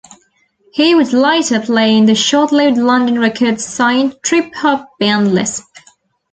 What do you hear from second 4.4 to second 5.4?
hop band